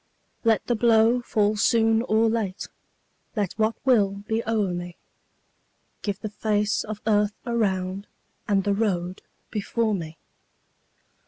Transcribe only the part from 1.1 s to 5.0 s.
fall soon or late, Let what will be o'er me;